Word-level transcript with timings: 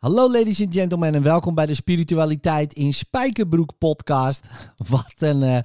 Hallo 0.00 0.30
ladies 0.30 0.62
and 0.62 0.74
gentlemen 0.74 1.14
en 1.14 1.22
welkom 1.22 1.54
bij 1.54 1.66
de 1.66 1.74
Spiritualiteit 1.74 2.72
in 2.72 2.94
Spijkerbroek 2.94 3.78
podcast. 3.78 4.46
Wat 4.90 5.14
een 5.18 5.42
uh, 5.42 5.58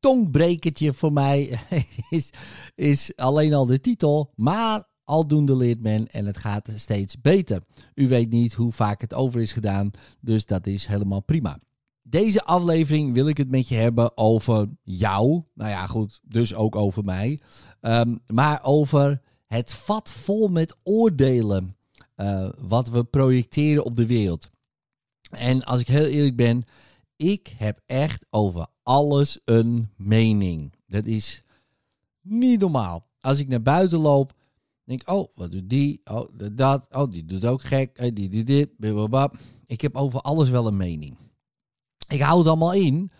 tongbrekertje 0.00 0.92
voor 0.92 1.12
mij 1.12 1.60
is, 2.10 2.30
is 2.74 3.16
alleen 3.16 3.54
al 3.54 3.66
de 3.66 3.80
titel, 3.80 4.32
maar 4.34 4.84
aldoende 5.04 5.56
leert 5.56 5.82
men 5.82 6.06
en 6.06 6.26
het 6.26 6.36
gaat 6.36 6.68
steeds 6.74 7.20
beter. 7.20 7.62
U 7.94 8.08
weet 8.08 8.30
niet 8.30 8.52
hoe 8.52 8.72
vaak 8.72 9.00
het 9.00 9.14
over 9.14 9.40
is 9.40 9.52
gedaan, 9.52 9.90
dus 10.20 10.46
dat 10.46 10.66
is 10.66 10.86
helemaal 10.86 11.22
prima. 11.22 11.58
Deze 12.02 12.44
aflevering 12.44 13.14
wil 13.14 13.28
ik 13.28 13.36
het 13.36 13.50
met 13.50 13.68
je 13.68 13.74
hebben 13.74 14.16
over 14.16 14.68
jou. 14.82 15.42
Nou 15.54 15.70
ja, 15.70 15.86
goed, 15.86 16.20
dus 16.22 16.54
ook 16.54 16.76
over 16.76 17.04
mij. 17.04 17.40
Ehm, 17.80 18.16
maar 18.26 18.60
over 18.62 19.20
het 19.46 19.72
vat 19.72 20.12
vol 20.12 20.48
met 20.48 20.76
oordelen 20.82 21.77
uh, 22.20 22.48
wat 22.58 22.88
we 22.88 23.04
projecteren 23.04 23.84
op 23.84 23.96
de 23.96 24.06
wereld. 24.06 24.50
En 25.30 25.64
als 25.64 25.80
ik 25.80 25.88
heel 25.88 26.06
eerlijk 26.06 26.36
ben, 26.36 26.64
ik 27.16 27.54
heb 27.56 27.80
echt 27.86 28.26
over 28.30 28.66
alles 28.82 29.38
een 29.44 29.88
mening. 29.96 30.72
Dat 30.86 31.06
is 31.06 31.42
niet 32.20 32.60
normaal. 32.60 33.06
Als 33.20 33.38
ik 33.38 33.48
naar 33.48 33.62
buiten 33.62 33.98
loop, 33.98 34.32
denk 34.84 35.00
ik, 35.00 35.08
oh, 35.08 35.28
wat 35.34 35.50
doet 35.50 35.68
die? 35.70 36.00
Oh, 36.04 36.28
dat. 36.52 36.86
Oh, 36.90 37.10
die 37.10 37.24
doet 37.24 37.46
ook 37.46 37.62
gek. 37.62 38.14
Die 38.16 38.28
doet 38.28 38.46
dit. 38.46 38.70
Ik 39.66 39.80
heb 39.80 39.96
over 39.96 40.20
alles 40.20 40.48
wel 40.48 40.66
een 40.66 40.76
mening. 40.76 41.16
Ik 42.08 42.20
hou 42.20 42.38
het 42.38 42.48
allemaal 42.48 42.72
in. 42.72 43.10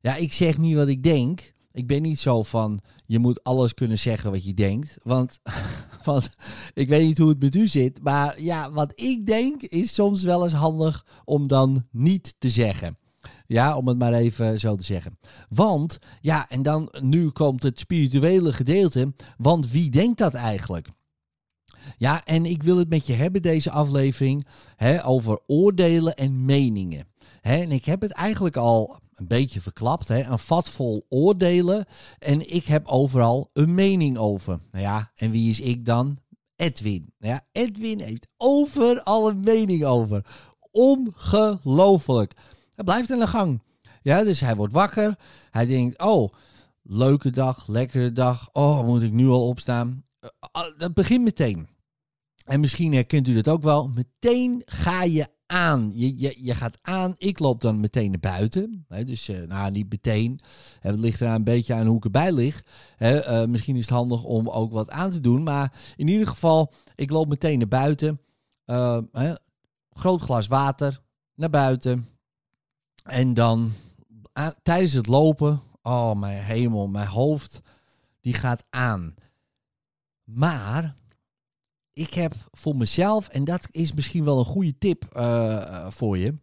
Ja, 0.00 0.16
ik 0.16 0.32
zeg 0.32 0.58
niet 0.58 0.74
wat 0.74 0.88
ik 0.88 1.02
denk. 1.02 1.53
Ik 1.74 1.86
ben 1.86 2.02
niet 2.02 2.20
zo 2.20 2.42
van, 2.42 2.80
je 3.06 3.18
moet 3.18 3.42
alles 3.42 3.74
kunnen 3.74 3.98
zeggen 3.98 4.30
wat 4.30 4.44
je 4.44 4.54
denkt. 4.54 4.96
Want, 5.02 5.40
want 6.04 6.30
ik 6.74 6.88
weet 6.88 7.06
niet 7.06 7.18
hoe 7.18 7.28
het 7.28 7.40
met 7.40 7.54
u 7.54 7.68
zit. 7.68 8.02
Maar 8.02 8.40
ja, 8.40 8.72
wat 8.72 9.00
ik 9.00 9.26
denk 9.26 9.62
is 9.62 9.94
soms 9.94 10.22
wel 10.22 10.44
eens 10.44 10.52
handig 10.52 11.06
om 11.24 11.48
dan 11.48 11.86
niet 11.90 12.34
te 12.38 12.50
zeggen. 12.50 12.98
Ja, 13.46 13.76
om 13.76 13.88
het 13.88 13.98
maar 13.98 14.12
even 14.12 14.60
zo 14.60 14.76
te 14.76 14.84
zeggen. 14.84 15.18
Want, 15.48 15.98
ja, 16.20 16.50
en 16.50 16.62
dan 16.62 16.94
nu 17.00 17.30
komt 17.30 17.62
het 17.62 17.78
spirituele 17.78 18.52
gedeelte. 18.52 19.14
Want 19.36 19.70
wie 19.70 19.90
denkt 19.90 20.18
dat 20.18 20.34
eigenlijk? 20.34 20.88
Ja, 21.98 22.24
en 22.24 22.46
ik 22.46 22.62
wil 22.62 22.78
het 22.78 22.88
met 22.88 23.06
je 23.06 23.12
hebben, 23.12 23.42
deze 23.42 23.70
aflevering, 23.70 24.46
hè, 24.76 25.06
over 25.06 25.40
oordelen 25.46 26.14
en 26.14 26.44
meningen. 26.44 27.06
Hè, 27.40 27.56
en 27.56 27.72
ik 27.72 27.84
heb 27.84 28.00
het 28.00 28.12
eigenlijk 28.12 28.56
al 28.56 29.02
een 29.14 29.26
beetje 29.26 29.60
verklapt, 29.60 30.08
hè, 30.08 30.22
een 30.22 30.38
vat 30.38 30.68
vol 30.68 31.06
oordelen. 31.08 31.86
En 32.18 32.54
ik 32.54 32.64
heb 32.64 32.86
overal 32.86 33.50
een 33.52 33.74
mening 33.74 34.18
over. 34.18 34.60
Nou 34.70 34.84
ja, 34.84 35.10
en 35.14 35.30
wie 35.30 35.50
is 35.50 35.60
ik 35.60 35.84
dan? 35.84 36.18
Edwin. 36.56 37.12
Nou 37.18 37.32
ja, 37.32 37.40
Edwin 37.52 38.00
heeft 38.00 38.26
overal 38.36 39.28
een 39.28 39.40
mening 39.40 39.84
over. 39.84 40.26
Ongelooflijk. 40.70 42.32
Hij 42.74 42.84
blijft 42.84 43.10
aan 43.10 43.18
de 43.18 43.26
gang. 43.26 43.62
Ja, 44.02 44.24
dus 44.24 44.40
hij 44.40 44.56
wordt 44.56 44.72
wakker. 44.72 45.18
Hij 45.50 45.66
denkt, 45.66 46.02
oh, 46.02 46.32
leuke 46.82 47.30
dag, 47.30 47.66
lekkere 47.66 48.12
dag. 48.12 48.48
Oh, 48.52 48.84
moet 48.84 49.02
ik 49.02 49.12
nu 49.12 49.28
al 49.28 49.48
opstaan? 49.48 50.04
Eh, 50.20 50.28
ah, 50.50 50.78
dat 50.78 50.94
begint 50.94 51.24
meteen. 51.24 51.68
En 52.44 52.60
misschien 52.60 52.92
herkent 52.92 53.28
u 53.28 53.34
dat 53.34 53.48
ook 53.48 53.62
wel. 53.62 53.88
Meteen 53.88 54.62
ga 54.64 55.02
je 55.02 55.26
aan. 55.46 55.90
Je, 55.94 56.18
je, 56.18 56.36
je 56.40 56.54
gaat 56.54 56.78
aan. 56.82 57.14
Ik 57.16 57.38
loop 57.38 57.60
dan 57.60 57.80
meteen 57.80 58.10
naar 58.10 58.20
buiten. 58.20 58.84
Hè, 58.88 59.04
dus 59.04 59.28
uh, 59.28 59.42
nou, 59.48 59.70
niet 59.70 59.90
meteen. 59.90 60.40
Het 60.80 60.98
ligt 60.98 61.20
er 61.20 61.28
een 61.28 61.44
beetje 61.44 61.74
aan 61.74 61.86
hoe 61.86 61.96
ik 61.96 62.04
erbij 62.04 62.32
lig. 62.32 62.64
Hè, 62.96 63.42
uh, 63.42 63.48
misschien 63.48 63.76
is 63.76 63.86
het 63.86 63.94
handig 63.94 64.22
om 64.22 64.48
ook 64.48 64.72
wat 64.72 64.90
aan 64.90 65.10
te 65.10 65.20
doen. 65.20 65.42
Maar 65.42 65.72
in 65.96 66.08
ieder 66.08 66.26
geval, 66.26 66.72
ik 66.94 67.10
loop 67.10 67.28
meteen 67.28 67.58
naar 67.58 67.68
buiten. 67.68 68.20
Uh, 68.66 68.98
hè, 69.12 69.34
groot 69.90 70.20
glas 70.20 70.46
water. 70.46 71.02
Naar 71.34 71.50
buiten. 71.50 72.08
En 73.02 73.34
dan 73.34 73.72
tijdens 74.62 74.92
het 74.92 75.06
lopen. 75.06 75.62
Oh, 75.82 76.14
mijn 76.14 76.42
hemel. 76.42 76.88
Mijn 76.88 77.06
hoofd. 77.08 77.60
Die 78.20 78.34
gaat 78.34 78.64
aan. 78.70 79.14
Maar 80.24 80.94
ik 81.94 82.14
heb 82.14 82.34
voor 82.52 82.76
mezelf, 82.76 83.28
en 83.28 83.44
dat 83.44 83.68
is 83.70 83.92
misschien 83.92 84.24
wel 84.24 84.38
een 84.38 84.44
goede 84.44 84.78
tip 84.78 85.08
uh, 85.16 85.90
voor 85.90 86.18
je, 86.18 86.34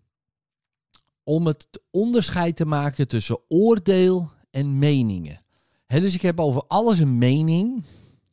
om 1.23 1.45
het 1.47 1.67
onderscheid 1.89 2.55
te 2.55 2.65
maken 2.65 3.07
tussen 3.07 3.39
oordeel 3.47 4.31
en 4.51 4.79
meningen. 4.79 5.41
Dus 5.87 6.13
ik 6.13 6.21
heb 6.21 6.39
over 6.39 6.63
alles 6.67 6.99
een 6.99 7.17
mening. 7.17 7.83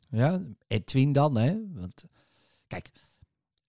Ja, 0.09 0.41
Edwin 0.67 1.11
dan, 1.11 1.37
hè? 1.37 1.57
Want 1.73 2.05
kijk, 2.67 2.91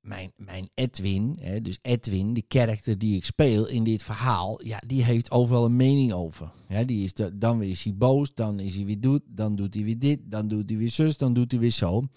mijn, 0.00 0.33
mijn 0.37 0.69
Edwin, 0.75 1.37
hè, 1.41 1.60
dus 1.60 1.78
Edwin, 1.83 2.34
de 2.34 2.43
karakter 2.43 2.99
die 2.99 3.16
ik 3.16 3.25
speel 3.25 3.66
in 3.66 3.84
dit 3.84 4.03
verhaal, 4.03 4.65
ja, 4.65 4.83
die 4.87 5.05
heeft 5.05 5.31
overal 5.31 5.65
een 5.65 5.77
mening 5.77 6.12
over. 6.12 6.53
Ja, 6.69 6.84
die 6.84 7.05
is 7.05 7.15
de, 7.15 7.39
dan 7.39 7.62
is 7.62 7.84
hij 7.84 7.94
boos, 7.94 8.34
dan 8.34 8.60
is 8.60 8.75
hij 8.75 8.84
weer 8.84 9.00
doet, 9.00 9.22
dan 9.27 9.56
doet 9.56 9.75
hij 9.75 9.84
weer 9.84 9.99
dit, 9.99 10.19
dan 10.25 10.49
doet 10.49 10.71
hij 10.71 10.78
weer 10.78 10.91
zus, 10.91 11.16
dan 11.16 11.33
doet 11.33 11.50
hij 11.50 11.60
weer 11.60 11.71
zo. 11.71 12.09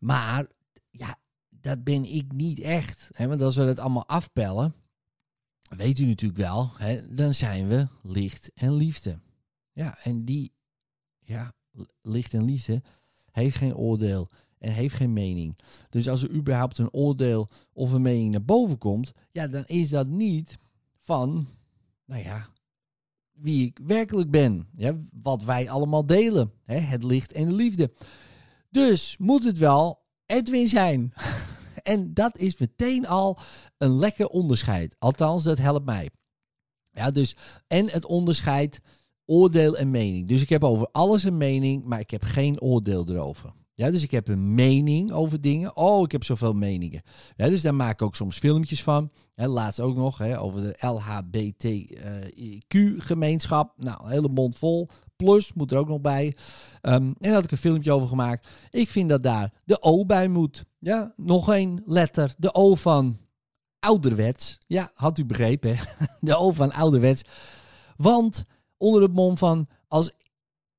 Maar 0.00 0.46
ja, 0.90 1.18
dat 1.48 1.84
ben 1.84 2.04
ik 2.04 2.32
niet 2.32 2.60
echt. 2.60 3.10
Hè? 3.12 3.28
Want 3.28 3.42
als 3.42 3.56
we 3.56 3.64
dat 3.64 3.78
allemaal 3.78 4.06
afpellen, 4.06 4.74
weet 5.76 5.98
u 5.98 6.06
natuurlijk 6.06 6.40
wel, 6.40 6.70
hè, 6.76 7.14
dan 7.14 7.34
zijn 7.34 7.68
we 7.68 7.88
licht 8.02 8.50
en 8.54 8.74
liefde. 8.74 9.20
Ja, 9.72 9.98
en 10.02 10.24
die, 10.24 10.52
ja, 11.20 11.54
licht 12.02 12.34
en 12.34 12.44
liefde 12.44 12.82
heeft 13.30 13.56
geen 13.56 13.76
oordeel 13.76 14.28
en 14.58 14.72
heeft 14.72 14.94
geen 14.94 15.12
mening. 15.12 15.58
Dus 15.88 16.08
als 16.08 16.22
er 16.22 16.30
überhaupt 16.30 16.78
een 16.78 16.92
oordeel 16.92 17.48
of 17.72 17.92
een 17.92 18.02
mening 18.02 18.30
naar 18.30 18.44
boven 18.44 18.78
komt, 18.78 19.12
ja, 19.32 19.48
dan 19.48 19.64
is 19.66 19.88
dat 19.88 20.06
niet 20.06 20.58
van, 21.00 21.48
nou 22.04 22.22
ja, 22.22 22.48
wie 23.32 23.66
ik 23.66 23.78
werkelijk 23.82 24.30
ben. 24.30 24.68
Ja, 24.72 24.98
wat 25.10 25.44
wij 25.44 25.70
allemaal 25.70 26.06
delen. 26.06 26.52
Hè, 26.64 26.76
het 26.76 27.02
licht 27.02 27.32
en 27.32 27.48
de 27.48 27.54
liefde. 27.54 27.92
Dus 28.70 29.16
moet 29.18 29.44
het 29.44 29.58
wel 29.58 30.02
Edwin 30.26 30.68
zijn. 30.68 31.12
en 31.82 32.14
dat 32.14 32.38
is 32.38 32.56
meteen 32.56 33.06
al 33.06 33.38
een 33.78 33.98
lekker 33.98 34.26
onderscheid. 34.26 34.94
Althans, 34.98 35.42
dat 35.42 35.58
helpt 35.58 35.86
mij. 35.86 36.10
Ja, 36.90 37.10
dus, 37.10 37.36
en 37.66 37.90
het 37.90 38.06
onderscheid 38.06 38.80
oordeel 39.24 39.76
en 39.76 39.90
mening. 39.90 40.28
Dus 40.28 40.42
ik 40.42 40.48
heb 40.48 40.64
over 40.64 40.88
alles 40.92 41.24
een 41.24 41.36
mening, 41.36 41.84
maar 41.84 42.00
ik 42.00 42.10
heb 42.10 42.22
geen 42.22 42.60
oordeel 42.60 43.08
erover. 43.08 43.52
Ja, 43.78 43.90
dus 43.90 44.02
ik 44.02 44.10
heb 44.10 44.28
een 44.28 44.54
mening 44.54 45.12
over 45.12 45.40
dingen. 45.40 45.76
Oh, 45.76 46.04
ik 46.04 46.12
heb 46.12 46.24
zoveel 46.24 46.52
meningen. 46.52 47.02
Ja, 47.36 47.48
dus 47.48 47.62
daar 47.62 47.74
maak 47.74 47.92
ik 47.92 48.02
ook 48.02 48.16
soms 48.16 48.38
filmpjes 48.38 48.82
van. 48.82 49.10
Hè, 49.34 49.46
laatst 49.46 49.80
ook 49.80 49.96
nog 49.96 50.18
hè, 50.18 50.40
over 50.40 50.60
de 50.60 50.76
LHBTQ-gemeenschap. 50.86 53.72
Nou, 53.76 54.10
hele 54.10 54.28
mond 54.28 54.56
vol. 54.56 54.88
Plus 55.24 55.52
moet 55.52 55.72
er 55.72 55.78
ook 55.78 55.88
nog 55.88 56.00
bij. 56.00 56.36
Um, 56.82 57.14
en 57.18 57.32
had 57.32 57.44
ik 57.44 57.50
een 57.50 57.58
filmpje 57.58 57.92
over 57.92 58.08
gemaakt. 58.08 58.48
Ik 58.70 58.88
vind 58.88 59.08
dat 59.08 59.22
daar 59.22 59.52
de 59.64 59.82
O 59.82 60.04
bij 60.04 60.28
moet. 60.28 60.64
Ja, 60.78 61.12
nog 61.16 61.52
één 61.52 61.82
letter. 61.86 62.34
De 62.38 62.54
O 62.54 62.74
van 62.74 63.18
ouderwets. 63.78 64.58
Ja, 64.66 64.90
had 64.94 65.18
u 65.18 65.24
begrepen. 65.24 65.76
Hè? 65.76 65.84
De 66.20 66.36
O 66.36 66.52
van 66.52 66.72
ouderwets. 66.72 67.22
Want 67.96 68.44
onder 68.76 69.02
het 69.02 69.12
mom 69.12 69.38
van 69.38 69.68
als 69.88 70.10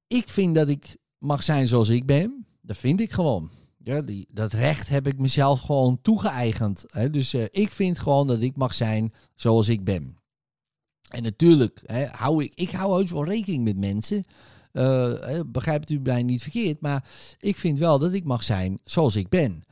ik 0.08 0.30
vind 0.30 0.56
dat 0.56 0.68
ik 0.68 0.98
mag 1.18 1.44
zijn 1.44 1.68
zoals 1.68 1.90
ik 1.90 2.06
ben, 2.06 2.46
dat 2.62 2.78
vind 2.78 3.02
ik 3.02 3.12
gewoon. 3.12 3.52
Ja, 3.78 4.02
die, 4.02 4.28
dat 4.32 4.54
recht 4.54 4.90
heb 4.90 5.08
ik 5.08 5.18
mezelf 5.18 5.62
gewoon 5.62 6.02
toegeëigend. 6.02 6.84
Hè? 6.88 7.10
Dus 7.10 7.34
uh, 7.34 7.44
ik 7.50 7.72
vind 7.72 8.00
gewoon 8.00 8.28
dat 8.28 8.42
ik 8.42 8.56
mag 8.56 8.74
zijn 8.74 9.14
zoals 9.36 9.70
ik 9.70 9.84
ben. 9.84 10.19
En 11.10 11.24
natuurlijk 11.24 11.82
hè, 11.86 12.06
hou 12.06 12.44
ik, 12.44 12.52
ik 12.56 12.72
hou 12.72 12.94
heus 12.94 13.12
wel 13.12 13.26
rekening 13.26 13.64
met 13.64 13.78
mensen. 13.78 14.26
Uh, 14.74 15.14
begrijpt 15.48 15.90
u 15.90 16.00
mij 16.00 16.24
niet 16.24 16.42
verkeerd, 16.42 16.82
maar 16.82 17.06
ik 17.40 17.58
vind 17.58 17.80
wel 17.80 18.00
dat 18.00 18.14
ik 18.14 18.24
mag 18.24 18.44
zijn 18.44 18.80
zoals 18.84 19.16
ik 19.16 19.30
ben. 19.30 19.64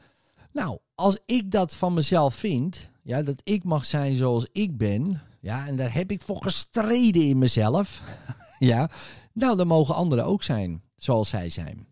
Nou, 0.52 0.78
als 0.96 1.20
ik 1.26 1.52
dat 1.52 1.76
van 1.76 1.94
mezelf 1.94 2.36
vind, 2.36 2.90
ja, 3.04 3.22
dat 3.22 3.42
ik 3.44 3.64
mag 3.64 3.86
zijn 3.86 4.16
zoals 4.16 4.48
ik 4.52 4.78
ben, 4.78 5.22
ja, 5.40 5.68
en 5.68 5.76
daar 5.76 5.94
heb 5.94 6.12
ik 6.12 6.22
voor 6.22 6.42
gestreden 6.42 7.22
in 7.22 7.38
mezelf, 7.38 8.02
ja, 8.60 8.90
nou, 9.34 9.58
dan 9.58 9.68
mogen 9.68 9.96
anderen 9.96 10.26
ook 10.26 10.44
zijn 10.44 10.82
zoals 10.96 11.30
zij 11.30 11.50
zijn. 11.50 11.88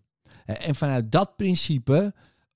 En 0.46 0.76
vanuit 0.76 1.12
dat 1.12 1.36
principe, 1.36 2.14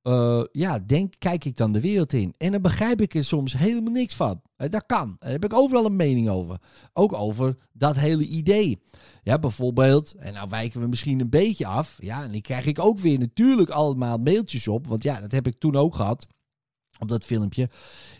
uh, 0.09 0.43
ja, 0.51 0.79
denk, 0.79 1.13
kijk 1.17 1.45
ik 1.45 1.57
dan 1.57 1.71
de 1.71 1.81
wereld 1.81 2.13
in. 2.13 2.33
En 2.37 2.51
dan 2.51 2.61
begrijp 2.61 3.01
ik 3.01 3.15
er 3.15 3.25
soms 3.25 3.57
helemaal 3.57 3.91
niks 3.91 4.15
van. 4.15 4.41
Dat 4.57 4.85
kan. 4.85 5.15
Daar 5.19 5.31
heb 5.31 5.45
ik 5.45 5.53
overal 5.53 5.85
een 5.85 5.95
mening 5.95 6.29
over. 6.29 6.57
Ook 6.93 7.13
over 7.13 7.57
dat 7.73 7.95
hele 7.95 8.25
idee. 8.25 8.81
Ja, 9.23 9.39
bijvoorbeeld, 9.39 10.15
en 10.17 10.33
nou 10.33 10.49
wijken 10.49 10.81
we 10.81 10.87
misschien 10.87 11.19
een 11.19 11.29
beetje 11.29 11.65
af. 11.65 11.97
Ja, 11.99 12.23
en 12.23 12.31
die 12.31 12.41
krijg 12.41 12.65
ik 12.65 12.79
ook 12.79 12.99
weer 12.99 13.19
natuurlijk 13.19 13.69
allemaal 13.69 14.17
mailtjes 14.17 14.67
op. 14.67 14.87
Want 14.87 15.03
ja, 15.03 15.21
dat 15.21 15.31
heb 15.31 15.47
ik 15.47 15.59
toen 15.59 15.75
ook 15.75 15.95
gehad. 15.95 16.27
Op 16.99 17.07
dat 17.07 17.25
filmpje. 17.25 17.69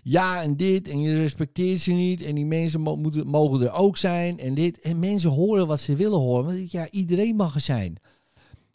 Ja, 0.03 0.41
en 0.41 0.57
dit. 0.57 0.87
En 0.87 1.01
je 1.01 1.13
respecteert 1.13 1.79
ze 1.79 1.91
niet. 1.91 2.21
En 2.21 2.35
die 2.35 2.45
mensen 2.45 2.81
moeten, 2.81 3.27
mogen 3.27 3.61
er 3.61 3.71
ook 3.71 3.97
zijn. 3.97 4.39
En 4.39 4.53
dit. 4.53 4.79
En 4.79 4.99
mensen 4.99 5.29
horen 5.29 5.67
wat 5.67 5.79
ze 5.79 5.95
willen 5.95 6.19
horen. 6.19 6.45
Want 6.45 6.71
ja, 6.71 6.89
iedereen 6.89 7.35
mag 7.35 7.55
er 7.55 7.61
zijn. 7.61 7.97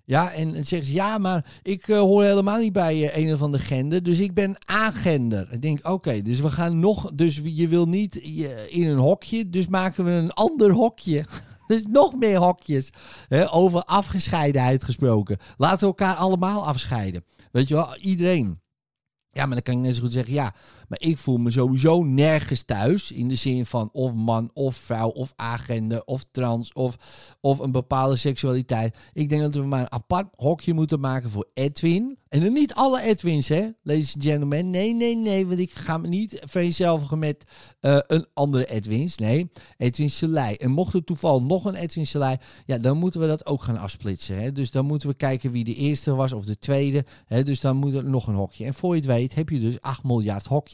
Ja, 0.06 0.32
en, 0.32 0.54
en 0.54 0.64
zeggen 0.64 0.88
ze, 0.88 0.94
ja, 0.94 1.18
maar 1.18 1.44
ik 1.62 1.88
uh, 1.88 1.98
hoor 1.98 2.22
helemaal 2.22 2.60
niet 2.60 2.72
bij 2.72 2.96
uh, 2.96 3.16
een 3.16 3.34
of 3.34 3.42
andere 3.42 3.62
gender, 3.62 4.02
dus 4.02 4.18
ik 4.18 4.34
ben 4.34 4.56
agender. 4.64 5.48
Ik 5.52 5.62
denk, 5.62 5.88
oké, 5.88 6.22
dus 6.22 6.40
we 6.40 6.50
gaan 6.50 6.78
nog, 6.78 7.10
dus 7.14 7.40
je 7.44 7.68
wil 7.68 7.86
niet 7.86 8.16
in 8.68 8.88
een 8.88 8.98
hokje, 8.98 9.50
dus 9.50 9.68
maken 9.68 10.04
we 10.04 10.10
een 10.10 10.32
ander 10.32 10.70
hokje. 10.70 11.24
dus 11.66 11.84
nog 11.86 12.14
meer 12.14 12.38
hokjes. 12.38 12.90
Over 13.50 13.82
afgescheidenheid 13.82 14.84
gesproken. 14.84 15.36
Laten 15.56 15.78
we 15.78 15.86
elkaar 15.86 16.14
allemaal 16.14 16.66
afscheiden. 16.66 17.24
Weet 17.52 17.68
je 17.68 17.74
wel, 17.74 17.96
iedereen. 17.96 18.60
Ja, 19.30 19.46
maar 19.46 19.54
dan 19.54 19.62
kan 19.62 19.74
ik 19.74 19.80
net 19.80 19.94
zo 19.94 20.02
goed 20.02 20.12
zeggen, 20.12 20.34
ja, 20.34 20.54
maar 20.88 21.00
ik 21.00 21.18
voel 21.18 21.36
me 21.36 21.50
sowieso 21.50 22.02
nergens 22.02 22.62
thuis. 22.62 23.12
In 23.12 23.28
de 23.28 23.36
zin 23.36 23.66
van 23.66 23.88
of 23.92 24.14
man, 24.14 24.50
of 24.54 24.76
vrouw, 24.76 25.08
of 25.08 25.32
agenda, 25.36 26.02
of 26.04 26.24
trans, 26.30 26.72
of, 26.72 26.96
of 27.40 27.58
een 27.58 27.72
bepaalde 27.72 28.16
seksualiteit. 28.16 28.96
Ik 29.12 29.28
denk 29.28 29.42
dat 29.42 29.54
we 29.54 29.62
maar 29.62 29.80
een 29.80 29.92
apart 29.92 30.26
hokje 30.36 30.74
moeten 30.74 31.00
maken 31.00 31.30
voor 31.30 31.48
Edwin. 31.54 32.18
En 32.34 32.40
dan 32.40 32.52
niet 32.52 32.74
alle 32.74 33.02
Edwins, 33.02 33.48
hè, 33.48 33.68
ladies 33.82 34.14
and 34.14 34.24
gentlemen. 34.24 34.70
Nee, 34.70 34.94
nee, 34.94 35.16
nee, 35.16 35.46
want 35.46 35.58
ik 35.58 35.72
ga 35.72 35.98
me 35.98 36.08
niet 36.08 36.40
vereenzelvigen 36.44 37.18
met 37.18 37.44
uh, 37.80 37.98
een 38.06 38.26
andere 38.32 38.66
Edwins. 38.66 39.16
Nee, 39.16 39.50
Edwin 39.76 40.10
Selei. 40.10 40.54
En 40.54 40.70
mocht 40.70 40.94
er 40.94 41.04
toevallig 41.04 41.42
nog 41.42 41.64
een 41.64 41.74
Edwin 41.74 42.06
Selei, 42.06 42.36
ja, 42.66 42.78
dan 42.78 42.96
moeten 42.98 43.20
we 43.20 43.26
dat 43.26 43.46
ook 43.46 43.62
gaan 43.62 43.78
afsplitsen. 43.78 44.42
Hè. 44.42 44.52
Dus 44.52 44.70
dan 44.70 44.86
moeten 44.86 45.08
we 45.08 45.14
kijken 45.14 45.50
wie 45.50 45.64
de 45.64 45.74
eerste 45.74 46.14
was 46.14 46.32
of 46.32 46.44
de 46.44 46.58
tweede. 46.58 47.04
Hè. 47.26 47.42
Dus 47.42 47.60
dan 47.60 47.76
moet 47.76 47.94
er 47.94 48.04
nog 48.04 48.26
een 48.26 48.34
hokje. 48.34 48.64
En 48.64 48.74
voor 48.74 48.94
je 48.94 49.00
het 49.00 49.10
weet 49.10 49.34
heb 49.34 49.48
je 49.48 49.60
dus 49.60 49.80
8 49.80 50.04
miljard 50.04 50.46
hokjes. 50.46 50.73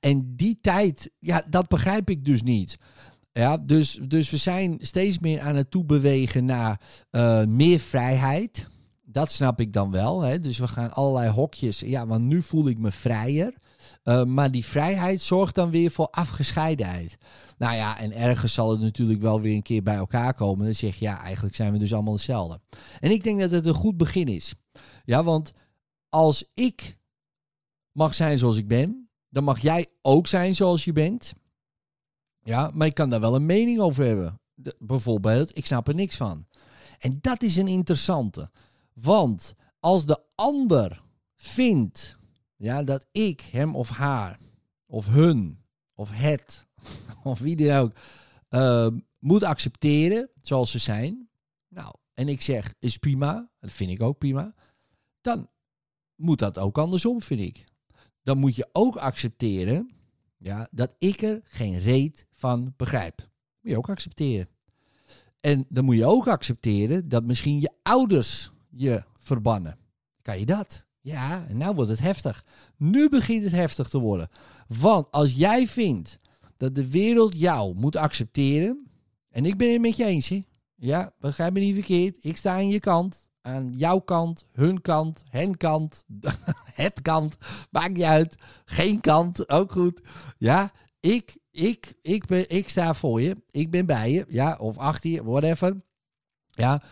En 0.00 0.36
die 0.36 0.58
tijd, 0.60 1.10
ja, 1.18 1.42
dat 1.48 1.68
begrijp 1.68 2.10
ik 2.10 2.24
dus 2.24 2.42
niet. 2.42 2.76
Ja, 3.32 3.58
dus, 3.58 3.98
dus 4.02 4.30
we 4.30 4.36
zijn 4.36 4.78
steeds 4.80 5.18
meer 5.18 5.40
aan 5.40 5.56
het 5.56 5.70
toebewegen 5.70 6.44
naar 6.44 6.80
uh, 7.10 7.44
meer 7.44 7.78
vrijheid. 7.78 8.66
Dat 9.02 9.32
snap 9.32 9.60
ik 9.60 9.72
dan 9.72 9.90
wel. 9.90 10.20
Hè? 10.20 10.38
Dus 10.38 10.58
we 10.58 10.68
gaan 10.68 10.92
allerlei 10.92 11.30
hokjes. 11.30 11.80
Ja, 11.80 12.06
want 12.06 12.24
nu 12.24 12.42
voel 12.42 12.68
ik 12.68 12.78
me 12.78 12.92
vrijer. 12.92 13.54
Uh, 14.04 14.24
maar 14.24 14.50
die 14.50 14.64
vrijheid 14.64 15.22
zorgt 15.22 15.54
dan 15.54 15.70
weer 15.70 15.90
voor 15.90 16.08
afgescheidenheid. 16.10 17.16
Nou 17.58 17.74
ja, 17.74 17.98
en 17.98 18.12
ergens 18.12 18.54
zal 18.54 18.70
het 18.70 18.80
natuurlijk 18.80 19.20
wel 19.20 19.40
weer 19.40 19.54
een 19.54 19.62
keer 19.62 19.82
bij 19.82 19.96
elkaar 19.96 20.34
komen. 20.34 20.64
Dan 20.64 20.74
zeg 20.74 20.96
je, 20.96 21.04
ja, 21.04 21.22
eigenlijk 21.22 21.54
zijn 21.54 21.72
we 21.72 21.78
dus 21.78 21.94
allemaal 21.94 22.12
hetzelfde. 22.12 22.60
En 23.00 23.10
ik 23.10 23.22
denk 23.24 23.40
dat 23.40 23.50
het 23.50 23.66
een 23.66 23.74
goed 23.74 23.96
begin 23.96 24.26
is. 24.26 24.54
Ja, 25.04 25.24
want 25.24 25.52
als 26.08 26.44
ik 26.54 26.96
mag 27.94 28.14
zijn 28.14 28.38
zoals 28.38 28.56
ik 28.56 28.68
ben, 28.68 29.08
dan 29.28 29.44
mag 29.44 29.60
jij 29.60 29.86
ook 30.02 30.26
zijn 30.26 30.54
zoals 30.54 30.84
je 30.84 30.92
bent. 30.92 31.34
Ja, 32.42 32.70
maar 32.74 32.86
ik 32.86 32.94
kan 32.94 33.10
daar 33.10 33.20
wel 33.20 33.34
een 33.34 33.46
mening 33.46 33.80
over 33.80 34.04
hebben. 34.04 34.40
Bijvoorbeeld, 34.78 35.56
ik 35.56 35.66
snap 35.66 35.88
er 35.88 35.94
niks 35.94 36.16
van. 36.16 36.46
En 36.98 37.18
dat 37.20 37.42
is 37.42 37.56
een 37.56 37.68
interessante. 37.68 38.50
Want 38.92 39.54
als 39.80 40.06
de 40.06 40.22
ander 40.34 41.02
vindt 41.36 42.16
ja, 42.56 42.82
dat 42.82 43.06
ik 43.12 43.40
hem 43.40 43.76
of 43.76 43.88
haar, 43.88 44.38
of 44.86 45.06
hun, 45.06 45.64
of 45.94 46.10
het, 46.10 46.66
of 47.22 47.38
wie 47.38 47.56
dan 47.56 47.76
ook, 47.78 47.92
uh, 48.50 49.00
moet 49.20 49.42
accepteren 49.42 50.30
zoals 50.42 50.70
ze 50.70 50.78
zijn. 50.78 51.28
Nou, 51.68 51.94
en 52.14 52.28
ik 52.28 52.40
zeg, 52.40 52.74
is 52.78 52.96
prima, 52.96 53.50
dat 53.60 53.72
vind 53.72 53.90
ik 53.90 54.02
ook 54.02 54.18
prima. 54.18 54.54
Dan 55.20 55.48
moet 56.14 56.38
dat 56.38 56.58
ook 56.58 56.78
andersom, 56.78 57.22
vind 57.22 57.40
ik 57.40 57.64
dan 58.24 58.38
moet 58.38 58.56
je 58.56 58.68
ook 58.72 58.96
accepteren 58.96 59.90
ja, 60.38 60.68
dat 60.70 60.94
ik 60.98 61.22
er 61.22 61.40
geen 61.44 61.78
reet 61.78 62.26
van 62.34 62.74
begrijp. 62.76 63.28
Moet 63.60 63.72
je 63.72 63.78
ook 63.78 63.88
accepteren. 63.88 64.48
En 65.40 65.66
dan 65.68 65.84
moet 65.84 65.96
je 65.96 66.06
ook 66.06 66.28
accepteren 66.28 67.08
dat 67.08 67.24
misschien 67.24 67.60
je 67.60 67.70
ouders 67.82 68.50
je 68.70 69.02
verbannen. 69.18 69.78
Kan 70.22 70.38
je 70.38 70.46
dat? 70.46 70.86
Ja, 71.00 71.46
en 71.48 71.56
nou 71.56 71.74
wordt 71.74 71.90
het 71.90 72.00
heftig. 72.00 72.44
Nu 72.76 73.08
begint 73.08 73.42
het 73.42 73.52
heftig 73.52 73.88
te 73.88 73.98
worden. 73.98 74.28
Want 74.68 75.10
als 75.10 75.32
jij 75.32 75.66
vindt 75.66 76.18
dat 76.56 76.74
de 76.74 76.90
wereld 76.90 77.38
jou 77.38 77.74
moet 77.74 77.96
accepteren. 77.96 78.86
En 79.30 79.44
ik 79.44 79.56
ben 79.56 79.72
het 79.72 79.80
met 79.80 79.96
je 79.96 80.04
eens. 80.04 80.28
Hè? 80.28 80.44
Ja, 80.74 81.12
begrijp 81.18 81.52
me 81.52 81.60
niet 81.60 81.74
verkeerd. 81.74 82.16
Ik 82.20 82.36
sta 82.36 82.52
aan 82.52 82.68
je 82.68 82.80
kant 82.80 83.28
aan 83.44 83.72
jouw 83.76 83.98
kant, 83.98 84.46
hun 84.52 84.80
kant, 84.80 85.22
hen 85.28 85.56
kant, 85.56 86.04
het 86.82 87.02
kant, 87.02 87.36
maakt 87.70 87.92
niet 87.92 88.02
uit. 88.02 88.36
Geen 88.64 89.00
kant, 89.00 89.48
ook 89.50 89.72
goed. 89.72 90.00
Ja, 90.38 90.70
ik, 91.00 91.38
ik, 91.50 91.94
ik, 92.02 92.26
ben, 92.26 92.48
ik 92.48 92.68
sta 92.68 92.94
voor 92.94 93.20
je. 93.20 93.36
Ik 93.50 93.70
ben 93.70 93.86
bij 93.86 94.10
je. 94.10 94.24
Ja, 94.28 94.56
of 94.56 94.78
achter 94.78 95.10
je, 95.10 95.24
whatever. 95.24 95.82
Ja, 96.50 96.82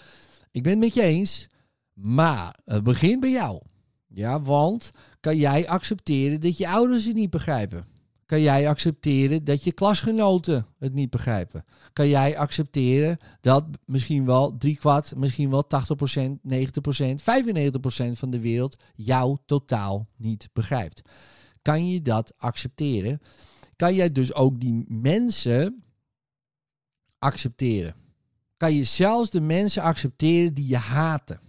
ik 0.50 0.62
ben 0.62 0.72
het 0.72 0.80
met 0.80 0.94
je 0.94 1.02
eens. 1.02 1.48
Maar 1.92 2.58
het 2.64 2.82
begint 2.82 3.20
bij 3.20 3.30
jou. 3.30 3.62
Ja, 4.06 4.42
want 4.42 4.90
kan 5.20 5.36
jij 5.36 5.68
accepteren 5.68 6.40
dat 6.40 6.56
je 6.56 6.68
ouders 6.68 7.04
het 7.04 7.14
niet 7.14 7.30
begrijpen? 7.30 7.86
Kan 8.32 8.40
jij 8.40 8.68
accepteren 8.68 9.44
dat 9.44 9.64
je 9.64 9.72
klasgenoten 9.72 10.66
het 10.78 10.92
niet 10.92 11.10
begrijpen? 11.10 11.64
Kan 11.92 12.08
jij 12.08 12.38
accepteren 12.38 13.18
dat 13.40 13.64
misschien 13.84 14.24
wel 14.24 14.56
kwart, 14.78 15.16
misschien 15.16 15.50
wel 15.50 15.66
80%, 15.66 15.68
90%, 16.48 17.22
95% 17.22 18.12
van 18.12 18.30
de 18.30 18.40
wereld 18.40 18.76
jou 18.94 19.36
totaal 19.46 20.08
niet 20.16 20.48
begrijpt? 20.52 21.02
Kan 21.62 21.88
je 21.88 22.02
dat 22.02 22.34
accepteren? 22.36 23.20
Kan 23.76 23.94
jij 23.94 24.12
dus 24.12 24.34
ook 24.34 24.60
die 24.60 24.84
mensen 24.88 25.84
accepteren? 27.18 27.94
Kan 28.56 28.74
je 28.74 28.84
zelfs 28.84 29.30
de 29.30 29.40
mensen 29.40 29.82
accepteren 29.82 30.54
die 30.54 30.68
je 30.68 30.76
haten? 30.76 31.40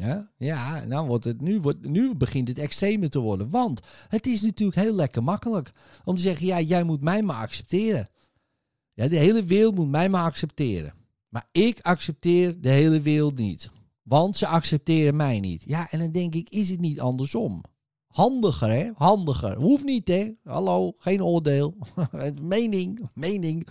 Ja, 0.00 0.30
ja 0.36 0.84
nou 0.84 1.06
wordt 1.06 1.24
het, 1.24 1.40
nu, 1.40 1.60
wordt, 1.60 1.86
nu 1.86 2.14
begint 2.14 2.48
het 2.48 2.58
extremer 2.58 3.10
te 3.10 3.18
worden. 3.18 3.50
Want 3.50 3.80
het 4.08 4.26
is 4.26 4.42
natuurlijk 4.42 4.78
heel 4.78 4.94
lekker 4.94 5.22
makkelijk 5.22 5.72
om 6.04 6.16
te 6.16 6.22
zeggen: 6.22 6.46
ja, 6.46 6.60
jij 6.60 6.82
moet 6.82 7.00
mij 7.00 7.22
maar 7.22 7.36
accepteren. 7.36 8.08
Ja, 8.92 9.08
de 9.08 9.16
hele 9.16 9.44
wereld 9.44 9.74
moet 9.74 9.88
mij 9.88 10.08
maar 10.08 10.24
accepteren. 10.24 10.94
Maar 11.28 11.48
ik 11.52 11.80
accepteer 11.80 12.60
de 12.60 12.68
hele 12.68 13.00
wereld 13.00 13.38
niet. 13.38 13.70
Want 14.02 14.36
ze 14.36 14.46
accepteren 14.46 15.16
mij 15.16 15.40
niet. 15.40 15.62
Ja, 15.66 15.90
en 15.90 15.98
dan 15.98 16.12
denk 16.12 16.34
ik: 16.34 16.48
is 16.50 16.68
het 16.68 16.80
niet 16.80 17.00
andersom? 17.00 17.62
Handiger, 18.06 18.70
hè? 18.70 18.90
Handiger. 18.94 19.56
Hoeft 19.56 19.84
niet, 19.84 20.08
hè? 20.08 20.32
Hallo, 20.44 20.94
geen 20.98 21.22
oordeel. 21.22 21.74
mening, 22.42 23.08
mening. 23.14 23.66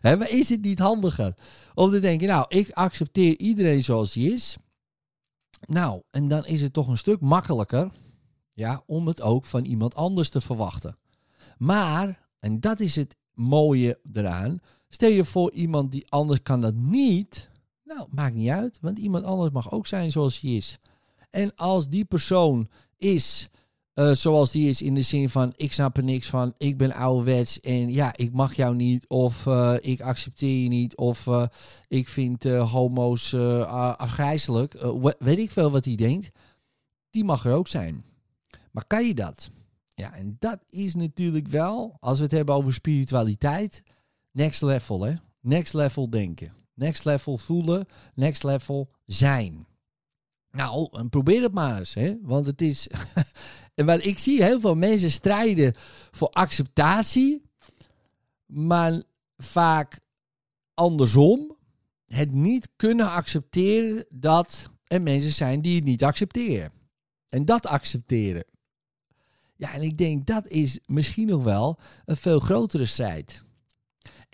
Hè, 0.00 0.16
maar 0.16 0.30
is 0.30 0.48
het 0.48 0.62
niet 0.62 0.78
handiger 0.78 1.34
om 1.74 1.90
te 1.90 2.00
denken: 2.00 2.28
nou, 2.28 2.44
ik 2.48 2.70
accepteer 2.70 3.38
iedereen 3.38 3.82
zoals 3.82 4.14
hij 4.14 4.24
is. 4.24 4.56
Nou, 5.66 6.02
en 6.10 6.28
dan 6.28 6.46
is 6.46 6.62
het 6.62 6.72
toch 6.72 6.88
een 6.88 6.98
stuk 6.98 7.20
makkelijker 7.20 7.90
ja, 8.52 8.82
om 8.86 9.06
het 9.06 9.20
ook 9.20 9.44
van 9.44 9.64
iemand 9.64 9.94
anders 9.94 10.28
te 10.28 10.40
verwachten. 10.40 10.96
Maar, 11.58 12.28
en 12.38 12.60
dat 12.60 12.80
is 12.80 12.96
het 12.96 13.16
mooie 13.32 13.98
eraan, 14.12 14.58
stel 14.88 15.10
je 15.10 15.24
voor 15.24 15.52
iemand 15.52 15.92
die 15.92 16.10
anders 16.10 16.42
kan 16.42 16.60
dat 16.60 16.74
niet. 16.74 17.50
Nou, 17.84 18.06
maakt 18.10 18.34
niet 18.34 18.48
uit, 18.48 18.78
want 18.80 18.98
iemand 18.98 19.24
anders 19.24 19.50
mag 19.50 19.72
ook 19.72 19.86
zijn 19.86 20.10
zoals 20.10 20.40
hij 20.40 20.50
is. 20.50 20.78
En 21.30 21.54
als 21.54 21.88
die 21.88 22.04
persoon 22.04 22.68
is 22.96 23.48
uh, 23.94 24.12
zoals 24.12 24.50
die 24.50 24.68
is 24.68 24.82
in 24.82 24.94
de 24.94 25.02
zin 25.02 25.30
van 25.30 25.52
ik 25.56 25.72
snap 25.72 25.96
er 25.96 26.04
niks 26.04 26.26
van, 26.26 26.54
ik 26.58 26.76
ben 26.76 26.92
ouderwets 26.92 27.60
en 27.60 27.92
ja, 27.92 28.16
ik 28.16 28.32
mag 28.32 28.54
jou 28.54 28.74
niet 28.74 29.08
of 29.08 29.46
uh, 29.46 29.74
ik 29.80 30.00
accepteer 30.00 30.62
je 30.62 30.68
niet 30.68 30.96
of 30.96 31.26
uh, 31.26 31.46
ik 31.88 32.08
vind 32.08 32.44
homo's 32.44 33.34
afgrijzelijk, 33.34 34.86
weet 35.18 35.38
ik 35.38 35.50
veel 35.50 35.70
wat 35.70 35.84
hij 35.84 35.94
denkt, 35.94 36.30
die 37.10 37.24
mag 37.24 37.44
er 37.44 37.54
ook 37.54 37.68
zijn. 37.68 38.04
Maar 38.70 38.84
kan 38.86 39.06
je 39.06 39.14
dat? 39.14 39.50
Ja, 39.88 40.14
en 40.14 40.36
dat 40.38 40.58
is 40.68 40.94
natuurlijk 40.94 41.48
wel, 41.48 41.96
als 42.00 42.16
we 42.18 42.24
het 42.24 42.32
hebben 42.32 42.54
over 42.54 42.72
spiritualiteit, 42.72 43.82
next 44.32 44.62
level 44.62 45.02
hè. 45.02 45.14
Next 45.40 45.74
level 45.74 46.10
denken, 46.10 46.52
next 46.74 47.04
level 47.04 47.38
voelen, 47.38 47.86
next 48.14 48.42
level 48.42 48.90
zijn. 49.06 49.66
Nou, 50.50 51.08
probeer 51.08 51.42
het 51.42 51.52
maar 51.52 51.78
eens, 51.78 51.94
hè? 51.94 52.16
want 52.22 52.46
het 52.46 52.62
is. 52.62 52.86
maar 53.74 54.00
ik 54.00 54.18
zie 54.18 54.42
heel 54.42 54.60
veel 54.60 54.74
mensen 54.74 55.10
strijden 55.10 55.74
voor 56.10 56.28
acceptatie, 56.28 57.42
maar 58.46 59.02
vaak 59.36 60.00
andersom 60.74 61.56
het 62.06 62.32
niet 62.32 62.68
kunnen 62.76 63.10
accepteren 63.10 64.06
dat 64.08 64.70
er 64.84 65.02
mensen 65.02 65.32
zijn 65.32 65.62
die 65.62 65.74
het 65.74 65.84
niet 65.84 66.04
accepteren. 66.04 66.72
En 67.28 67.44
dat 67.44 67.66
accepteren. 67.66 68.44
Ja, 69.56 69.72
en 69.72 69.82
ik 69.82 69.98
denk 69.98 70.26
dat 70.26 70.48
is 70.48 70.78
misschien 70.86 71.26
nog 71.26 71.44
wel 71.44 71.78
een 72.04 72.16
veel 72.16 72.40
grotere 72.40 72.86
strijd. 72.86 73.42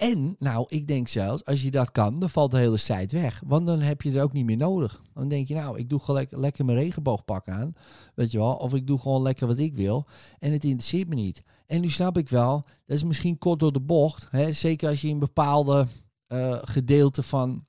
En, 0.00 0.36
nou, 0.38 0.64
ik 0.68 0.88
denk 0.88 1.08
zelfs, 1.08 1.44
als 1.44 1.62
je 1.62 1.70
dat 1.70 1.92
kan, 1.92 2.18
dan 2.18 2.30
valt 2.30 2.50
de 2.50 2.58
hele 2.58 2.76
site 2.76 3.20
weg. 3.20 3.42
Want 3.46 3.66
dan 3.66 3.80
heb 3.80 4.02
je 4.02 4.10
het 4.10 4.20
ook 4.20 4.32
niet 4.32 4.44
meer 4.44 4.56
nodig. 4.56 5.02
Dan 5.14 5.28
denk 5.28 5.48
je, 5.48 5.54
nou, 5.54 5.78
ik 5.78 5.88
doe 5.88 6.00
gewoon 6.00 6.26
lekker 6.30 6.64
mijn 6.64 6.78
regenboogpak 6.78 7.48
aan. 7.48 7.72
Weet 8.14 8.30
je 8.30 8.38
wel, 8.38 8.54
of 8.54 8.74
ik 8.74 8.86
doe 8.86 8.98
gewoon 8.98 9.22
lekker 9.22 9.46
wat 9.46 9.58
ik 9.58 9.74
wil. 9.74 10.06
En 10.38 10.52
het 10.52 10.64
interesseert 10.64 11.08
me 11.08 11.14
niet. 11.14 11.42
En 11.66 11.80
nu 11.80 11.90
snap 11.90 12.18
ik 12.18 12.28
wel, 12.28 12.64
dat 12.86 12.96
is 12.96 13.04
misschien 13.04 13.38
kort 13.38 13.60
door 13.60 13.72
de 13.72 13.80
bocht. 13.80 14.26
Hè? 14.30 14.52
Zeker 14.52 14.88
als 14.88 15.00
je 15.00 15.08
in 15.08 15.18
bepaalde 15.18 15.86
uh, 16.28 16.58
gedeelte 16.62 17.22
van 17.22 17.66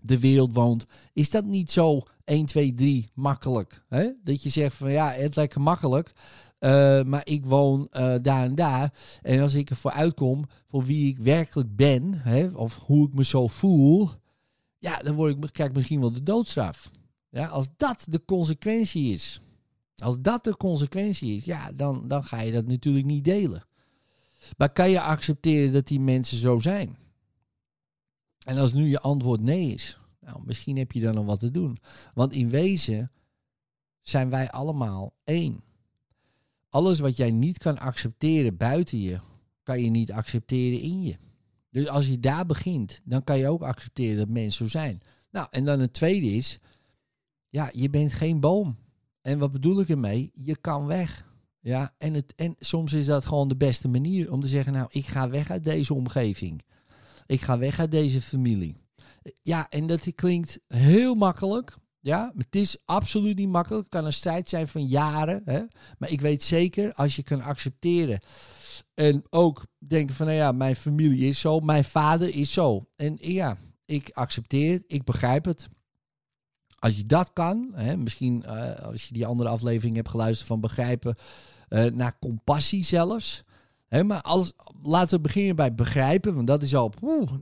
de 0.00 0.18
wereld 0.18 0.54
woont, 0.54 0.86
is 1.12 1.30
dat 1.30 1.44
niet 1.44 1.70
zo 1.70 2.02
1, 2.24 2.46
2, 2.46 2.74
3 2.74 3.10
makkelijk. 3.14 3.84
Hè? 3.88 4.10
Dat 4.22 4.42
je 4.42 4.48
zegt 4.48 4.76
van 4.76 4.90
ja, 4.90 5.10
het 5.10 5.36
lekker 5.36 5.60
makkelijk. 5.60 6.12
Uh, 6.64 7.02
maar 7.02 7.26
ik 7.26 7.46
woon 7.46 7.88
uh, 7.92 8.14
daar 8.22 8.44
en 8.44 8.54
daar. 8.54 8.92
En 9.22 9.40
als 9.40 9.54
ik 9.54 9.70
ervoor 9.70 9.90
uitkom 9.90 10.44
voor 10.68 10.84
wie 10.84 11.08
ik 11.08 11.18
werkelijk 11.18 11.76
ben, 11.76 12.14
hè, 12.14 12.46
of 12.46 12.78
hoe 12.78 13.06
ik 13.06 13.14
me 13.14 13.24
zo 13.24 13.46
voel, 13.46 14.10
ja, 14.78 14.98
dan 14.98 15.14
word 15.14 15.44
ik, 15.44 15.52
krijg 15.52 15.68
ik 15.68 15.76
misschien 15.76 16.00
wel 16.00 16.12
de 16.12 16.22
doodstraf. 16.22 16.90
Ja, 17.28 17.46
als 17.46 17.68
dat 17.76 18.06
de 18.08 18.24
consequentie 18.24 19.12
is, 19.12 19.40
als 19.96 20.16
dat 20.20 20.44
de 20.44 20.56
consequentie 20.56 21.36
is, 21.36 21.44
ja, 21.44 21.72
dan, 21.72 22.08
dan 22.08 22.24
ga 22.24 22.40
je 22.40 22.52
dat 22.52 22.66
natuurlijk 22.66 23.06
niet 23.06 23.24
delen. 23.24 23.66
Maar 24.56 24.72
kan 24.72 24.90
je 24.90 25.00
accepteren 25.00 25.72
dat 25.72 25.86
die 25.86 26.00
mensen 26.00 26.36
zo 26.36 26.58
zijn? 26.58 26.96
En 28.44 28.58
als 28.58 28.72
nu 28.72 28.88
je 28.88 29.00
antwoord 29.00 29.40
nee 29.40 29.74
is, 29.74 29.98
nou, 30.20 30.40
misschien 30.44 30.76
heb 30.76 30.92
je 30.92 31.00
dan 31.00 31.14
nog 31.14 31.26
wat 31.26 31.38
te 31.40 31.50
doen. 31.50 31.78
Want 32.14 32.32
in 32.32 32.50
wezen 32.50 33.10
zijn 34.00 34.30
wij 34.30 34.50
allemaal 34.50 35.12
één. 35.24 35.62
Alles 36.74 36.98
wat 36.98 37.16
jij 37.16 37.30
niet 37.30 37.58
kan 37.58 37.78
accepteren 37.78 38.56
buiten 38.56 39.00
je, 39.00 39.20
kan 39.62 39.80
je 39.80 39.90
niet 39.90 40.12
accepteren 40.12 40.80
in 40.80 41.02
je. 41.02 41.16
Dus 41.70 41.88
als 41.88 42.06
je 42.06 42.20
daar 42.20 42.46
begint, 42.46 43.00
dan 43.04 43.24
kan 43.24 43.38
je 43.38 43.48
ook 43.48 43.62
accepteren 43.62 44.16
dat 44.16 44.28
mensen 44.28 44.68
zo 44.68 44.78
zijn. 44.78 45.02
Nou, 45.30 45.46
en 45.50 45.64
dan 45.64 45.80
het 45.80 45.92
tweede 45.92 46.26
is, 46.26 46.58
ja, 47.48 47.70
je 47.72 47.90
bent 47.90 48.12
geen 48.12 48.40
boom. 48.40 48.78
En 49.20 49.38
wat 49.38 49.52
bedoel 49.52 49.80
ik 49.80 49.88
ermee? 49.88 50.30
Je 50.34 50.56
kan 50.56 50.86
weg. 50.86 51.26
Ja, 51.60 51.94
en, 51.98 52.14
het, 52.14 52.34
en 52.34 52.54
soms 52.58 52.92
is 52.92 53.06
dat 53.06 53.24
gewoon 53.24 53.48
de 53.48 53.56
beste 53.56 53.88
manier 53.88 54.32
om 54.32 54.40
te 54.40 54.48
zeggen, 54.48 54.72
nou, 54.72 54.86
ik 54.90 55.06
ga 55.06 55.28
weg 55.30 55.50
uit 55.50 55.64
deze 55.64 55.94
omgeving. 55.94 56.62
Ik 57.26 57.40
ga 57.40 57.58
weg 57.58 57.78
uit 57.78 57.90
deze 57.90 58.20
familie. 58.20 58.76
Ja, 59.42 59.70
en 59.70 59.86
dat 59.86 60.14
klinkt 60.14 60.60
heel 60.68 61.14
makkelijk. 61.14 61.76
Ja, 62.04 62.32
het 62.36 62.56
is 62.56 62.76
absoluut 62.84 63.36
niet 63.36 63.48
makkelijk. 63.48 63.82
Het 63.82 63.92
kan 63.92 64.04
een 64.04 64.12
strijd 64.12 64.48
zijn 64.48 64.68
van 64.68 64.86
jaren. 64.86 65.42
Hè? 65.44 65.62
Maar 65.98 66.10
ik 66.10 66.20
weet 66.20 66.42
zeker, 66.42 66.92
als 66.92 67.16
je 67.16 67.22
kan 67.22 67.40
accepteren. 67.40 68.20
En 68.94 69.24
ook 69.30 69.66
denken 69.78 70.14
van, 70.14 70.26
nou 70.26 70.38
ja, 70.38 70.52
mijn 70.52 70.76
familie 70.76 71.28
is 71.28 71.40
zo. 71.40 71.60
Mijn 71.60 71.84
vader 71.84 72.34
is 72.34 72.52
zo. 72.52 72.88
En 72.96 73.16
ja, 73.20 73.56
ik 73.84 74.10
accepteer. 74.12 74.82
Ik 74.86 75.04
begrijp 75.04 75.44
het. 75.44 75.68
Als 76.78 76.96
je 76.96 77.04
dat 77.04 77.32
kan, 77.32 77.70
hè, 77.74 77.96
misschien 77.96 78.44
uh, 78.46 78.74
als 78.74 79.04
je 79.08 79.14
die 79.14 79.26
andere 79.26 79.48
aflevering 79.48 79.96
hebt 79.96 80.08
geluisterd 80.08 80.48
van 80.48 80.60
begrijpen, 80.60 81.16
uh, 81.68 81.84
naar 81.84 82.18
compassie 82.18 82.84
zelfs. 82.84 83.40
Maar 84.02 84.20
alles, 84.20 84.52
laten 84.82 85.16
we 85.16 85.22
beginnen 85.22 85.56
bij 85.56 85.74
begrijpen, 85.74 86.34
want 86.34 86.46
dat 86.46 86.62
is 86.62 86.74
al 86.74 86.92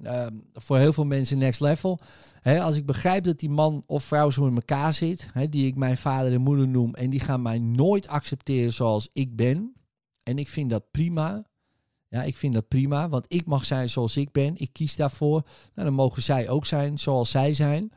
uh, 0.02 0.26
voor 0.52 0.78
heel 0.78 0.92
veel 0.92 1.04
mensen 1.04 1.38
next 1.38 1.60
level. 1.60 1.98
Als 2.42 2.76
ik 2.76 2.86
begrijp 2.86 3.24
dat 3.24 3.38
die 3.38 3.50
man 3.50 3.82
of 3.86 4.04
vrouw 4.04 4.30
zo 4.30 4.46
in 4.46 4.54
elkaar 4.54 4.94
zit, 4.94 5.28
die 5.50 5.66
ik 5.66 5.76
mijn 5.76 5.96
vader 5.96 6.32
en 6.32 6.40
moeder 6.40 6.68
noem, 6.68 6.94
en 6.94 7.10
die 7.10 7.20
gaan 7.20 7.42
mij 7.42 7.58
nooit 7.58 8.08
accepteren 8.08 8.72
zoals 8.72 9.08
ik 9.12 9.36
ben. 9.36 9.74
En 10.22 10.38
ik 10.38 10.48
vind 10.48 10.70
dat 10.70 10.90
prima. 10.90 11.44
Ja, 12.08 12.22
ik 12.22 12.36
vind 12.36 12.54
dat 12.54 12.68
prima, 12.68 13.08
want 13.08 13.24
ik 13.28 13.46
mag 13.46 13.64
zijn 13.64 13.88
zoals 13.88 14.16
ik 14.16 14.32
ben. 14.32 14.56
Ik 14.56 14.72
kies 14.72 14.96
daarvoor. 14.96 15.42
Nou, 15.74 15.88
dan 15.88 15.92
mogen 15.92 16.22
zij 16.22 16.48
ook 16.48 16.66
zijn 16.66 16.98
zoals 16.98 17.30
zij 17.30 17.52
zijn. 17.52 17.92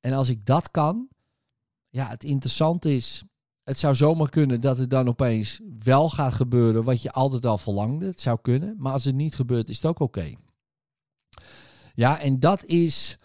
En 0.00 0.12
als 0.12 0.28
ik 0.28 0.46
dat 0.46 0.70
kan, 0.70 1.08
ja, 1.88 2.08
het 2.08 2.24
interessante 2.24 2.94
is, 2.94 3.24
het 3.66 3.78
zou 3.78 3.94
zomaar 3.94 4.30
kunnen 4.30 4.60
dat 4.60 4.78
het 4.78 4.90
dan 4.90 5.08
opeens 5.08 5.60
wel 5.82 6.08
gaat 6.08 6.32
gebeuren 6.32 6.84
wat 6.84 7.02
je 7.02 7.12
altijd 7.12 7.46
al 7.46 7.58
verlangde. 7.58 8.06
Het 8.06 8.20
zou 8.20 8.38
kunnen, 8.42 8.74
maar 8.78 8.92
als 8.92 9.04
het 9.04 9.14
niet 9.14 9.34
gebeurt, 9.34 9.68
is 9.68 9.76
het 9.76 9.86
ook 9.86 10.00
oké. 10.00 10.32
Ja, 11.94 12.20
en 12.20 12.40
dat 12.40 12.64
is 12.64 13.16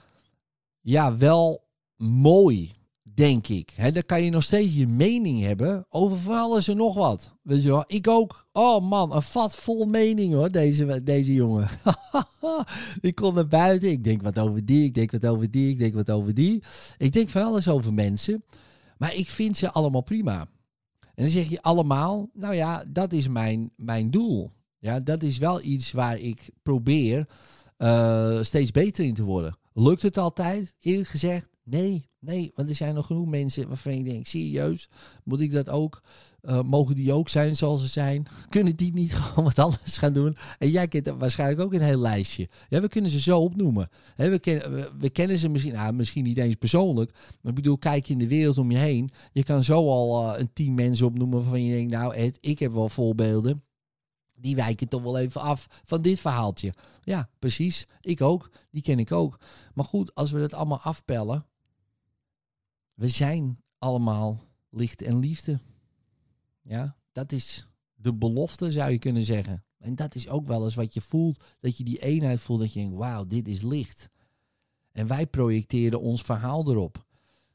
ja, 0.80 1.18
wel 1.18 1.68
mooi, 1.98 2.72
denk 3.02 3.48
ik. 3.48 3.74
He, 3.76 3.92
dan 3.92 4.06
kan 4.06 4.24
je 4.24 4.30
nog 4.30 4.44
steeds 4.44 4.76
je 4.76 4.88
mening 4.88 5.42
hebben 5.42 5.86
over 5.90 6.18
van 6.18 6.36
alles 6.36 6.68
en 6.68 6.78
nog 6.78 6.96
wat. 6.96 7.36
Weet 7.42 7.64
je 7.64 7.70
wel, 7.70 7.84
ik 7.88 8.08
ook. 8.08 8.48
Oh 8.52 8.90
man, 8.90 9.16
een 9.16 9.22
vat 9.22 9.56
vol 9.56 9.86
mening 9.86 10.34
hoor, 10.34 10.52
deze, 10.52 11.04
deze 11.04 11.34
jongen. 11.34 11.68
ik 13.02 13.16
kom 13.16 13.34
naar 13.34 13.48
buiten, 13.48 13.92
ik 13.92 14.04
denk 14.04 14.22
wat 14.22 14.40
over 14.40 14.66
die, 14.66 14.86
ik 14.86 14.94
denk 14.94 15.12
wat 15.12 15.26
over 15.26 15.52
die, 15.52 15.70
ik 15.70 15.80
denk 15.80 15.94
wat 15.94 16.12
over 16.12 16.34
die. 16.34 16.64
Ik 16.98 17.14
denk 17.14 17.30
van 17.30 17.44
alles 17.44 17.68
over 17.68 17.94
mensen, 17.94 18.44
maar 19.02 19.16
ik 19.16 19.30
vind 19.30 19.58
ze 19.58 19.72
allemaal 19.72 20.02
prima. 20.02 20.40
En 21.00 21.24
dan 21.24 21.30
zeg 21.30 21.50
je 21.50 21.62
allemaal, 21.62 22.30
nou 22.34 22.54
ja, 22.56 22.84
dat 22.88 23.14
is 23.14 23.28
mijn, 23.28 23.72
mijn 23.76 24.12
doel. 24.12 24.52
Ja, 24.80 25.00
dat 25.00 25.24
is 25.24 25.38
wel 25.38 25.62
iets 25.62 25.92
waar 25.92 26.20
ik 26.20 26.50
probeer 26.64 27.28
uh, 27.78 28.42
steeds 28.42 28.72
beter 28.72 29.06
in 29.06 29.14
te 29.14 29.24
worden. 29.24 29.58
Lukt 29.74 30.02
het 30.02 30.18
altijd? 30.18 30.76
Eerlijk 30.80 31.10
gezegd, 31.10 31.50
nee. 31.64 32.10
Nee, 32.20 32.52
want 32.56 32.70
er 32.70 32.76
zijn 32.76 32.96
nog 32.96 33.06
genoeg 33.06 33.28
mensen 33.28 33.68
waarvan 33.68 33.92
ik 33.92 34.06
denk, 34.06 34.26
serieus, 34.26 34.90
moet 35.24 35.42
ik 35.42 35.52
dat 35.52 35.70
ook? 35.70 36.02
Uh, 36.44 36.62
mogen 36.62 36.96
die 36.96 37.14
ook 37.14 37.30
zijn 37.30 37.56
zoals 37.56 37.82
ze 37.82 37.88
zijn? 37.88 38.28
Kunnen 38.50 38.76
die 38.76 38.94
niet 38.94 39.14
gewoon 39.16 39.44
wat 39.44 39.60
anders 39.60 39.98
gaan 39.98 40.14
doen? 40.14 40.38
En 40.58 40.70
jij 40.70 40.88
kent 40.88 41.08
waarschijnlijk 41.08 41.62
ook 41.62 41.74
een 41.74 41.82
heel 41.82 42.00
lijstje. 42.00 42.50
Ja, 42.70 42.82
we 42.82 42.88
kunnen 42.88 43.12
ze 43.12 43.20
zo 43.20 43.40
opnoemen. 43.40 43.90
we, 44.16 44.40
kennen, 44.40 44.98
we, 45.00 45.10
kennen 45.10 45.40
ze 45.40 45.50
misschien, 45.50 45.74
nou, 45.74 45.94
misschien 45.94 46.24
niet 46.24 46.38
eens 46.38 46.56
persoonlijk. 46.56 47.12
Maar 47.12 47.52
ik 47.52 47.56
bedoel, 47.56 47.78
kijk 47.78 48.10
in 48.10 48.18
de 48.18 48.28
wereld 48.28 48.58
om 48.58 48.72
je 48.72 48.78
heen. 48.78 49.10
Je 49.32 49.44
kan 49.44 49.64
zo 49.64 49.90
al 49.90 50.34
uh, 50.34 50.40
een 50.40 50.54
team 50.54 50.74
mensen 50.74 51.06
opnoemen 51.06 51.40
waarvan 51.40 51.64
je 51.64 51.74
denkt, 51.74 51.92
nou 51.92 52.16
Ed, 52.16 52.38
ik 52.42 52.60
heb 52.60 52.72
wel 52.74 52.90
voorbeelden 52.90 53.64
die 54.42 54.56
wijken 54.56 54.88
toch 54.88 55.02
wel 55.02 55.18
even 55.18 55.42
af 55.42 55.82
van 55.84 56.02
dit 56.02 56.20
verhaaltje. 56.20 56.74
Ja, 57.02 57.30
precies. 57.40 57.88
Ik 58.02 58.22
ook. 58.22 58.50
Die 58.72 58.82
ken 58.82 59.00
ik 59.00 59.12
ook. 59.12 59.40
Maar 59.74 59.86
goed, 59.86 60.16
als 60.16 60.32
we 60.32 60.40
dat 60.40 60.54
allemaal 60.54 60.80
afpellen. 60.80 61.46
We 62.94 63.10
zijn 63.10 63.60
allemaal 63.78 64.44
licht 64.70 65.02
en 65.02 65.20
liefde. 65.20 65.60
Ja, 66.62 66.96
dat 67.12 67.32
is 67.32 67.68
de 67.96 68.14
belofte, 68.14 68.72
zou 68.72 68.92
je 68.92 69.00
kunnen 69.00 69.24
zeggen. 69.24 69.64
En 69.78 69.96
dat 69.96 70.16
is 70.16 70.30
ook 70.30 70.48
wel 70.48 70.64
eens 70.64 70.76
wat 70.76 70.94
je 70.94 71.02
voelt. 71.02 71.44
Dat 71.60 71.78
je 71.78 71.84
die 71.84 72.02
eenheid 72.02 72.40
voelt. 72.40 72.60
Dat 72.60 72.74
je 72.74 72.80
denkt, 72.80 72.96
wauw, 72.96 73.26
dit 73.26 73.48
is 73.48 73.62
licht. 73.62 74.10
En 74.92 75.08
wij 75.08 75.28
projecteren 75.28 76.02
ons 76.02 76.22
verhaal 76.22 76.70
erop. 76.70 77.06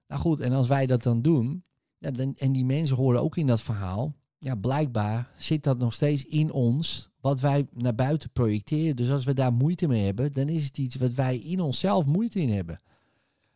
Nou 0.08 0.20
goed, 0.20 0.40
en 0.40 0.52
als 0.52 0.68
wij 0.68 0.86
dat 0.86 1.02
dan 1.02 1.22
doen. 1.22 1.64
Ja, 1.98 2.10
dan, 2.10 2.34
en 2.36 2.52
die 2.52 2.64
mensen 2.64 2.96
horen 2.96 3.22
ook 3.22 3.36
in 3.36 3.46
dat 3.46 3.62
verhaal 3.62 4.14
ja, 4.38 4.54
blijkbaar 4.54 5.30
zit 5.36 5.62
dat 5.64 5.78
nog 5.78 5.92
steeds 5.92 6.25
in 6.25 6.52
ons, 6.52 7.10
wat 7.20 7.40
wij 7.40 7.66
naar 7.72 7.94
buiten 7.94 8.30
projecteren. 8.30 8.96
Dus 8.96 9.10
als 9.10 9.25
we 9.25 9.34
daar 9.34 9.52
moeite 9.52 9.88
mee 9.88 10.04
hebben, 10.04 10.32
dan 10.32 10.48
is 10.48 10.64
het 10.64 10.78
iets 10.78 10.96
wat 10.96 11.12
wij 11.12 11.38
in 11.38 11.60
onszelf 11.60 12.06
moeite 12.06 12.40
in 12.40 12.50
hebben. 12.50 12.80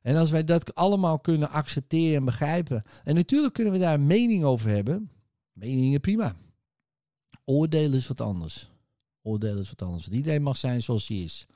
En 0.03 0.17
als 0.17 0.31
wij 0.31 0.45
dat 0.45 0.75
allemaal 0.75 1.19
kunnen 1.19 1.51
accepteren 1.51 2.17
en 2.17 2.25
begrijpen. 2.25 2.83
En 3.05 3.15
natuurlijk 3.15 3.55
kunnen 3.55 3.73
we 3.73 3.79
daar 3.79 3.95
een 3.95 4.07
mening 4.07 4.45
over 4.45 4.71
hebben. 4.71 5.11
Meningen 5.61 6.01
prima. 6.01 6.37
Oordelen 7.45 7.99
is 7.99 8.07
wat 8.07 8.21
anders. 8.21 8.71
Oordelen 9.23 9.61
is 9.61 9.69
wat 9.69 9.83
anders. 9.83 10.09
Iedereen 10.09 10.43
mag 10.43 10.57
zijn 10.57 10.83
zoals 10.83 11.09
hij 11.09 11.17
is. 11.17 11.47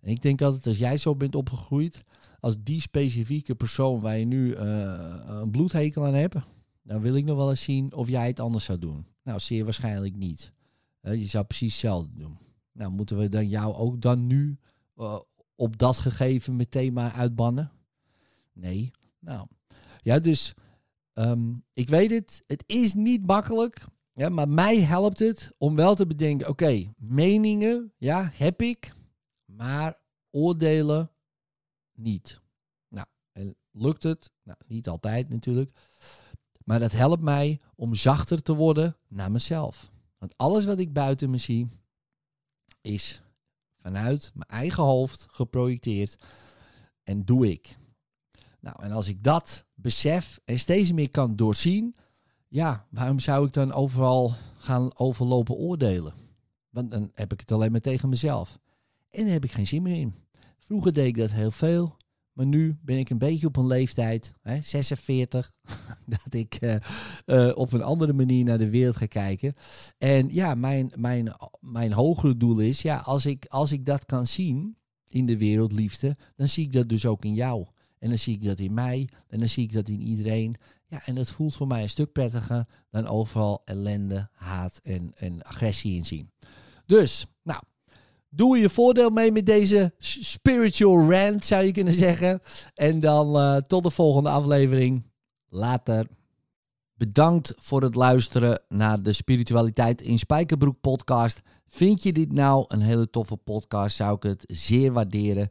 En 0.00 0.10
ik 0.10 0.22
denk 0.22 0.42
altijd, 0.42 0.66
als 0.66 0.78
jij 0.78 0.98
zo 0.98 1.16
bent 1.16 1.34
opgegroeid, 1.34 2.02
als 2.40 2.56
die 2.62 2.80
specifieke 2.80 3.54
persoon 3.54 4.00
waar 4.00 4.16
je 4.16 4.24
nu 4.24 4.56
uh, 4.56 5.20
een 5.26 5.50
bloedhekel 5.50 6.06
aan 6.06 6.14
hebt, 6.14 6.36
dan 6.82 7.00
wil 7.00 7.14
ik 7.14 7.24
nog 7.24 7.36
wel 7.36 7.50
eens 7.50 7.62
zien 7.62 7.94
of 7.94 8.08
jij 8.08 8.26
het 8.26 8.40
anders 8.40 8.64
zou 8.64 8.78
doen. 8.78 9.06
Nou, 9.22 9.40
zeer 9.40 9.64
waarschijnlijk 9.64 10.16
niet. 10.16 10.52
je 11.00 11.24
zou 11.24 11.44
precies 11.44 11.72
hetzelfde 11.72 12.10
doen. 12.14 12.38
Nou, 12.72 12.90
moeten 12.90 13.18
we 13.18 13.28
dan 13.28 13.48
jou 13.48 13.74
ook 13.74 14.00
dan 14.00 14.26
nu 14.26 14.58
uh, 14.96 15.18
op 15.54 15.78
dat 15.78 15.98
gegeven 15.98 16.56
meteen 16.56 16.92
maar 16.92 17.12
uitbannen? 17.12 17.72
Nee. 18.52 18.90
Nou, 19.18 19.46
ja, 20.02 20.18
dus 20.18 20.54
um, 21.14 21.64
ik 21.72 21.88
weet 21.88 22.10
het. 22.10 22.42
Het 22.46 22.64
is 22.66 22.94
niet 22.94 23.26
makkelijk. 23.26 23.84
Ja, 24.12 24.28
maar 24.28 24.48
mij 24.48 24.80
helpt 24.80 25.18
het 25.18 25.52
om 25.58 25.74
wel 25.74 25.94
te 25.94 26.06
bedenken: 26.06 26.48
oké, 26.48 26.90
meningen, 26.98 27.92
ja, 27.96 28.30
heb 28.34 28.62
ik. 28.62 28.92
Maar 29.44 29.98
oordelen 30.30 31.10
niet. 31.92 32.40
Nou, 32.88 33.06
lukt 33.70 34.02
het? 34.02 34.30
Nou, 34.42 34.58
niet 34.66 34.88
altijd 34.88 35.28
natuurlijk. 35.28 35.78
Maar 36.64 36.78
dat 36.78 36.92
helpt 36.92 37.22
mij 37.22 37.60
om 37.74 37.94
zachter 37.94 38.42
te 38.42 38.54
worden 38.54 38.96
naar 39.08 39.30
mezelf. 39.30 39.90
Want 40.18 40.36
alles 40.36 40.64
wat 40.64 40.78
ik 40.78 40.92
buiten 40.92 41.30
me 41.30 41.38
zie, 41.38 41.68
is 42.80 43.22
vanuit 43.82 44.30
mijn 44.34 44.50
eigen 44.50 44.82
hoofd 44.82 45.26
geprojecteerd. 45.30 46.16
En 47.02 47.24
doe 47.24 47.50
ik. 47.50 47.76
Nou, 48.64 48.82
en 48.82 48.92
als 48.92 49.08
ik 49.08 49.22
dat 49.22 49.64
besef 49.74 50.40
en 50.44 50.58
steeds 50.58 50.92
meer 50.92 51.10
kan 51.10 51.36
doorzien, 51.36 51.94
ja, 52.48 52.86
waarom 52.90 53.18
zou 53.18 53.46
ik 53.46 53.52
dan 53.52 53.72
overal 53.72 54.34
gaan 54.56 54.98
overlopen 54.98 55.54
oordelen? 55.54 56.14
Want 56.70 56.90
dan 56.90 57.10
heb 57.14 57.32
ik 57.32 57.40
het 57.40 57.52
alleen 57.52 57.70
maar 57.70 57.80
tegen 57.80 58.08
mezelf. 58.08 58.58
En 59.10 59.22
daar 59.22 59.32
heb 59.32 59.44
ik 59.44 59.52
geen 59.52 59.66
zin 59.66 59.82
meer 59.82 60.00
in. 60.00 60.14
Vroeger 60.58 60.92
deed 60.92 61.06
ik 61.06 61.16
dat 61.16 61.30
heel 61.30 61.50
veel. 61.50 61.96
Maar 62.32 62.46
nu 62.46 62.78
ben 62.82 62.98
ik 62.98 63.10
een 63.10 63.18
beetje 63.18 63.46
op 63.46 63.56
een 63.56 63.66
leeftijd, 63.66 64.34
hè, 64.40 64.62
46, 64.62 65.52
dat 66.06 66.34
ik 66.34 66.58
uh, 66.60 66.76
uh, 67.26 67.52
op 67.54 67.72
een 67.72 67.82
andere 67.82 68.12
manier 68.12 68.44
naar 68.44 68.58
de 68.58 68.70
wereld 68.70 68.96
ga 68.96 69.06
kijken. 69.06 69.54
En 69.98 70.34
ja, 70.34 70.54
mijn, 70.54 70.92
mijn, 70.94 71.34
mijn 71.60 71.92
hogere 71.92 72.36
doel 72.36 72.58
is, 72.58 72.82
ja, 72.82 72.98
als 72.98 73.26
ik, 73.26 73.46
als 73.48 73.72
ik 73.72 73.86
dat 73.86 74.04
kan 74.04 74.26
zien, 74.26 74.76
in 75.08 75.26
de 75.26 75.38
wereldliefde, 75.38 76.16
dan 76.36 76.48
zie 76.48 76.64
ik 76.64 76.72
dat 76.72 76.88
dus 76.88 77.06
ook 77.06 77.24
in 77.24 77.34
jou. 77.34 77.66
En 78.04 78.10
dan 78.10 78.18
zie 78.18 78.34
ik 78.34 78.44
dat 78.44 78.58
in 78.58 78.74
mij. 78.74 79.08
En 79.28 79.38
dan 79.38 79.48
zie 79.48 79.64
ik 79.64 79.72
dat 79.72 79.88
in 79.88 80.00
iedereen. 80.00 80.56
Ja, 80.86 81.06
en 81.06 81.14
dat 81.14 81.30
voelt 81.30 81.56
voor 81.56 81.66
mij 81.66 81.82
een 81.82 81.88
stuk 81.88 82.12
prettiger 82.12 82.66
dan 82.90 83.06
overal 83.06 83.62
ellende, 83.64 84.28
haat 84.32 84.80
en, 84.82 85.12
en 85.14 85.42
agressie 85.42 85.96
in 85.96 86.04
zien. 86.04 86.30
Dus, 86.86 87.26
nou, 87.42 87.62
doe 88.28 88.58
je 88.58 88.70
voordeel 88.70 89.10
mee 89.10 89.32
met 89.32 89.46
deze 89.46 89.94
spiritual 89.98 91.10
rant, 91.10 91.44
zou 91.44 91.64
je 91.64 91.72
kunnen 91.72 91.92
zeggen. 91.92 92.40
En 92.74 93.00
dan 93.00 93.36
uh, 93.36 93.56
tot 93.56 93.82
de 93.82 93.90
volgende 93.90 94.28
aflevering. 94.28 95.02
Later. 95.48 96.06
Bedankt 96.94 97.52
voor 97.56 97.82
het 97.82 97.94
luisteren 97.94 98.62
naar 98.68 99.02
de 99.02 99.12
Spiritualiteit 99.12 100.02
in 100.02 100.18
Spijkerbroek 100.18 100.80
podcast. 100.80 101.40
Vind 101.66 102.02
je 102.02 102.12
dit 102.12 102.32
nou 102.32 102.64
een 102.68 102.80
hele 102.80 103.10
toffe 103.10 103.36
podcast, 103.36 103.96
zou 103.96 104.16
ik 104.16 104.22
het 104.22 104.44
zeer 104.46 104.92
waarderen 104.92 105.50